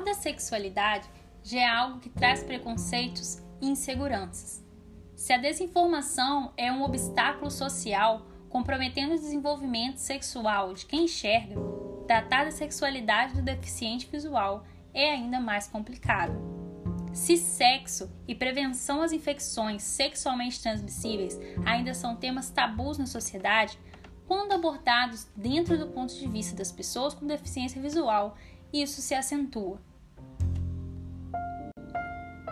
[0.00, 1.06] Falar da sexualidade
[1.42, 4.64] já é algo que traz preconceitos e inseguranças.
[5.14, 11.54] Se a desinformação é um obstáculo social comprometendo o desenvolvimento sexual de quem enxerga,
[12.06, 14.64] tratar da sexualidade do deficiente visual
[14.94, 16.32] é ainda mais complicado.
[17.12, 23.78] Se sexo e prevenção às infecções sexualmente transmissíveis ainda são temas tabus na sociedade,
[24.26, 28.36] quando abordados dentro do ponto de vista das pessoas com deficiência visual,
[28.72, 29.89] isso se acentua.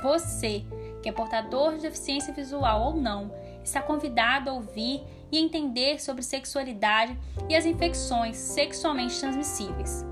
[0.03, 0.65] Você,
[1.03, 6.23] que é portador de deficiência visual ou não, está convidado a ouvir e entender sobre
[6.23, 7.17] sexualidade
[7.49, 10.07] e as infecções sexualmente transmissíveis.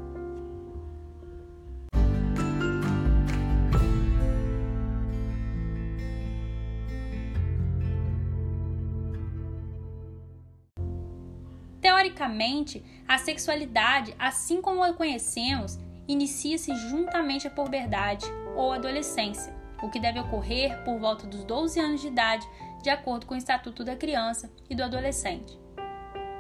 [11.81, 15.79] Teoricamente, a sexualidade, assim como a conhecemos,
[16.09, 22.01] inicia-se juntamente à puberdade ou adolescência, o que deve ocorrer por volta dos 12 anos
[22.01, 22.49] de idade,
[22.83, 25.59] de acordo com o Estatuto da Criança e do Adolescente.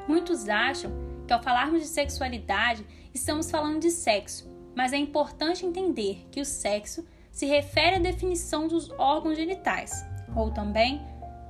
[0.08, 0.92] Muitos acham
[1.26, 6.44] que ao falarmos de sexualidade, estamos falando de sexo, mas é importante entender que o
[6.44, 11.00] sexo se refere à definição dos órgãos genitais, ou também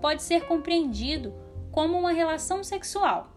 [0.01, 1.35] pode ser compreendido
[1.71, 3.37] como uma relação sexual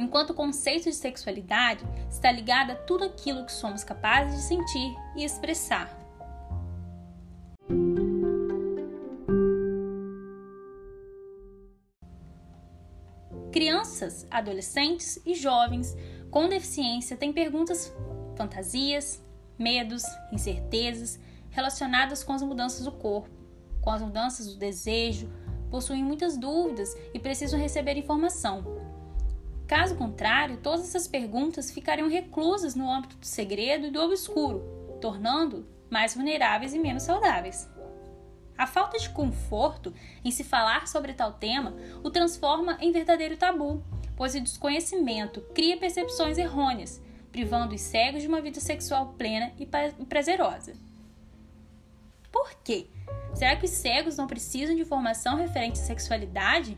[0.00, 4.96] enquanto o conceito de sexualidade está ligado a tudo aquilo que somos capazes de sentir
[5.16, 5.99] e expressar.
[13.52, 15.96] Crianças, adolescentes e jovens
[16.30, 17.92] com deficiência têm perguntas,
[18.36, 19.22] fantasias,
[19.58, 21.18] medos, incertezas
[21.50, 23.28] relacionadas com as mudanças do corpo,
[23.80, 25.28] com as mudanças do desejo,
[25.70, 28.90] possuem muitas dúvidas e precisam receber informação,
[29.70, 35.64] Caso contrário, todas essas perguntas ficariam reclusas no âmbito do segredo e do obscuro, tornando
[35.88, 37.70] mais vulneráveis e menos saudáveis.
[38.60, 43.82] A falta de conforto em se falar sobre tal tema o transforma em verdadeiro tabu,
[44.14, 47.00] pois o desconhecimento cria percepções errôneas,
[47.32, 49.66] privando os cegos de uma vida sexual plena e
[50.04, 50.74] prazerosa.
[52.30, 52.88] Por quê?
[53.32, 56.76] Será que os cegos não precisam de informação referente à sexualidade?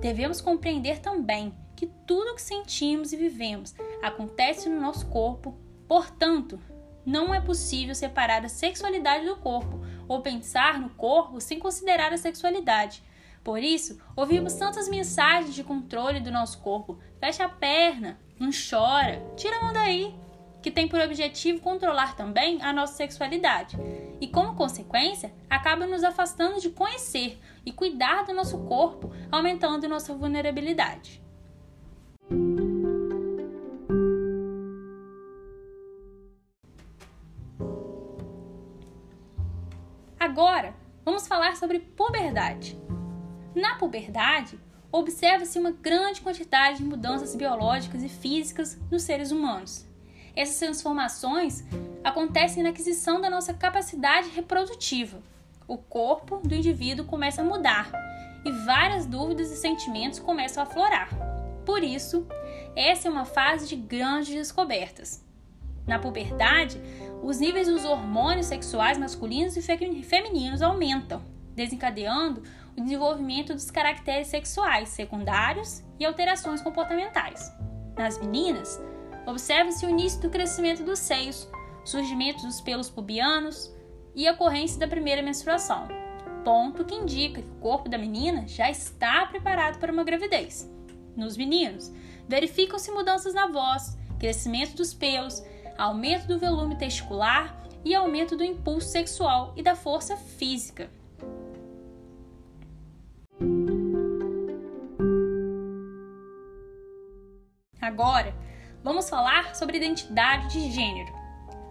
[0.00, 5.58] Devemos compreender também que tudo o que sentimos e vivemos acontece no nosso corpo,
[5.88, 6.56] portanto,
[7.04, 12.16] não é possível separar a sexualidade do corpo ou pensar no corpo sem considerar a
[12.16, 13.02] sexualidade.
[13.44, 16.98] Por isso, ouvimos tantas mensagens de controle do nosso corpo.
[17.20, 20.14] Fecha a perna, não chora, tira a mão daí,
[20.60, 23.76] que tem por objetivo controlar também a nossa sexualidade.
[24.20, 30.14] E como consequência, acaba nos afastando de conhecer e cuidar do nosso corpo, aumentando nossa
[30.14, 31.22] vulnerabilidade.
[40.28, 40.74] Agora,
[41.06, 42.78] vamos falar sobre puberdade.
[43.54, 44.60] Na puberdade,
[44.92, 49.86] observa-se uma grande quantidade de mudanças biológicas e físicas nos seres humanos.
[50.36, 51.64] Essas transformações
[52.04, 55.22] acontecem na aquisição da nossa capacidade reprodutiva.
[55.66, 57.90] O corpo do indivíduo começa a mudar
[58.44, 61.08] e várias dúvidas e sentimentos começam a aflorar.
[61.64, 62.26] Por isso,
[62.76, 65.26] essa é uma fase de grandes descobertas.
[65.86, 66.78] Na puberdade,
[67.22, 71.22] os níveis dos hormônios sexuais masculinos e femininos aumentam,
[71.54, 72.42] desencadeando
[72.76, 77.52] o desenvolvimento dos caracteres sexuais secundários e alterações comportamentais.
[77.96, 78.80] Nas meninas,
[79.26, 81.48] observa-se o início do crescimento dos seios,
[81.84, 83.74] surgimento dos pelos pubianos
[84.14, 85.88] e a ocorrência da primeira menstruação,
[86.44, 90.70] ponto que indica que o corpo da menina já está preparado para uma gravidez.
[91.16, 91.92] Nos meninos,
[92.28, 95.42] verificam-se mudanças na voz, crescimento dos pelos,
[95.78, 100.90] aumento do volume testicular e aumento do impulso sexual e da força física.
[107.80, 108.34] Agora,
[108.82, 111.16] vamos falar sobre identidade de gênero.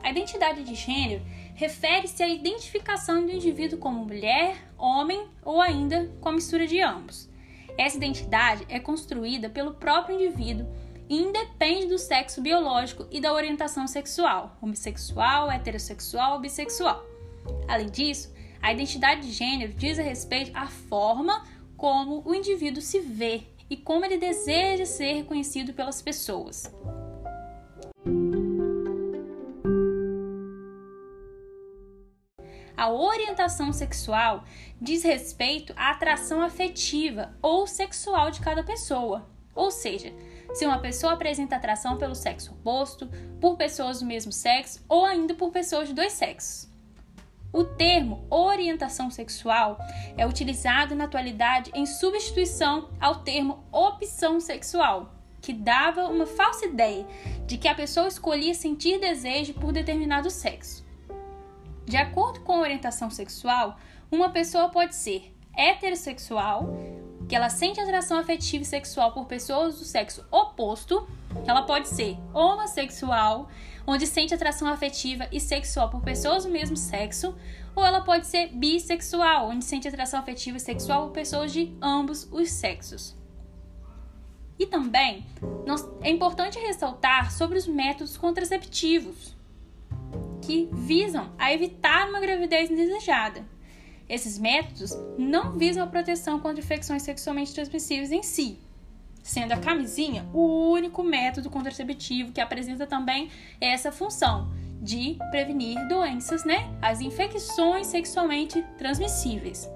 [0.01, 1.21] A identidade de gênero
[1.53, 7.29] refere-se à identificação do indivíduo como mulher, homem ou ainda com a mistura de ambos.
[7.77, 10.65] Essa identidade é construída pelo próprio indivíduo
[11.09, 17.05] e independe do sexo biológico e da orientação sexual, homossexual, heterossexual ou bissexual.
[17.67, 21.45] Além disso, a identidade de gênero diz a respeito à forma
[21.75, 26.71] como o indivíduo se vê e como ele deseja ser reconhecido pelas pessoas.
[32.75, 34.43] A orientação sexual
[34.79, 39.27] diz respeito à atração afetiva ou sexual de cada pessoa,
[39.57, 40.13] Ou seja,
[40.53, 43.09] se uma pessoa apresenta atração pelo sexo oposto,
[43.41, 46.69] por pessoas do mesmo sexo ou ainda por pessoas de dois sexos.
[47.51, 49.79] O termo orientação sexual
[50.15, 57.05] é utilizado na atualidade em substituição ao termo opção sexual, que dava uma falsa ideia
[57.47, 60.85] de que a pessoa escolhia sentir desejo por determinado sexo.
[61.85, 63.77] De acordo com a orientação sexual,
[64.11, 66.69] uma pessoa pode ser heterossexual,
[67.27, 71.07] que ela sente atração afetiva e sexual por pessoas do sexo oposto,
[71.45, 73.49] ela pode ser homossexual,
[73.85, 77.35] onde sente atração afetiva e sexual por pessoas do mesmo sexo,
[77.75, 82.27] ou ela pode ser bissexual, onde sente atração afetiva e sexual por pessoas de ambos
[82.31, 83.15] os sexos.
[84.57, 85.25] E também
[86.01, 89.35] é importante ressaltar sobre os métodos contraceptivos
[90.41, 93.45] que visam a evitar uma gravidez indesejada.
[94.09, 98.57] Esses métodos não visam a proteção contra infecções sexualmente transmissíveis em si,
[99.21, 104.49] sendo a camisinha o único método contraceptivo que apresenta também essa função
[104.81, 106.69] de prevenir doenças, né?
[106.81, 109.69] As infecções sexualmente transmissíveis.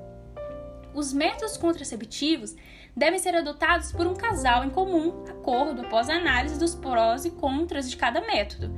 [0.94, 2.56] Os métodos contraceptivos
[2.95, 7.31] devem ser adotados por um casal em comum acordo após a análise dos prós e
[7.31, 8.74] contras de cada método.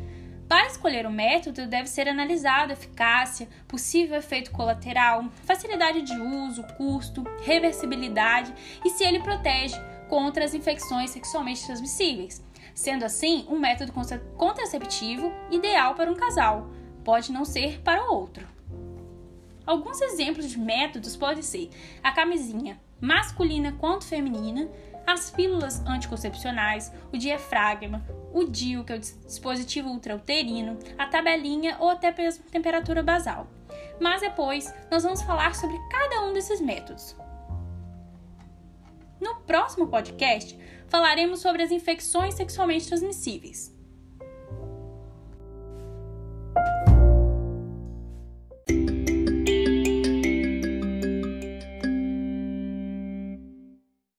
[0.48, 7.24] Para escolher o método, deve ser analisado eficácia, possível efeito colateral, facilidade de uso, custo,
[7.42, 8.54] reversibilidade
[8.86, 9.76] e se ele protege
[10.10, 12.44] contra as infecções sexualmente transmissíveis.
[12.76, 13.94] Sendo assim, um método
[14.38, 16.70] contraceptivo ideal para um casal,
[17.04, 18.48] pode não ser para o outro.
[19.66, 21.70] Alguns exemplos de métodos podem ser
[22.04, 24.70] a camisinha masculina quanto feminina,
[25.06, 28.02] as pílulas anticoncepcionais, o diafragma,
[28.34, 33.48] o DIU, que é o dispositivo ultrauterino, a tabelinha ou até mesmo temperatura basal.
[34.00, 37.16] Mas depois nós vamos falar sobre cada um desses métodos.
[39.22, 40.58] No próximo podcast,
[40.88, 43.73] falaremos sobre as infecções sexualmente transmissíveis.